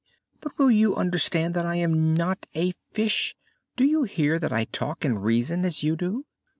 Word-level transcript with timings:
but 0.39 0.57
will 0.57 0.71
you 0.71 0.95
understand 0.95 1.53
that 1.53 1.67
I 1.67 1.75
am 1.75 2.15
not 2.15 2.47
a 2.55 2.71
fish? 2.89 3.35
Do 3.75 3.85
you 3.85 4.01
hear 4.01 4.39
that 4.39 4.51
I 4.51 4.63
talk 4.63 5.05
and 5.05 5.23
reason 5.23 5.63
as 5.63 5.83
you 5.83 5.95
do?" 5.95 6.25